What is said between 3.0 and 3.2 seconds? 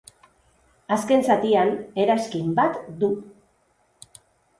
du.